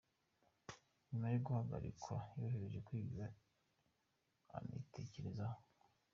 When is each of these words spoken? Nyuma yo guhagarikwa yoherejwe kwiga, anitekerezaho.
Nyuma 1.09 1.27
yo 1.33 1.39
guhagarikwa 1.45 2.15
yoherejwe 2.39 2.79
kwiga, 2.87 3.25
anitekerezaho. 4.55 5.59